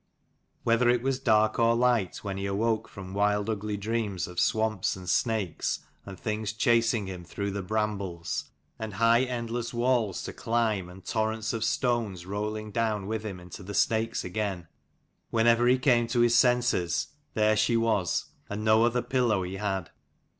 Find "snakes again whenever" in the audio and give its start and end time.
13.75-15.67